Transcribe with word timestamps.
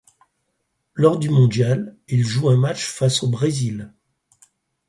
Lors 0.95 1.19
du 1.19 1.29
mondial, 1.29 1.95
il 2.07 2.25
joue 2.25 2.49
un 2.49 2.57
match 2.57 2.87
face 2.87 3.21
au 3.21 3.27
Brésil. 3.29 3.93